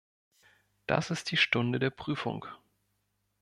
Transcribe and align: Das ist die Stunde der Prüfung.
Das 0.87 1.11
ist 1.11 1.29
die 1.29 1.37
Stunde 1.37 1.77
der 1.77 1.91
Prüfung. 1.91 2.47